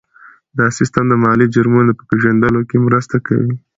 [0.57, 3.51] دا سیستم د مالي جرمونو په پېژندلو کې مرسته کوي.